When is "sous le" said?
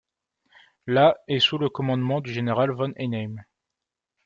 1.37-1.69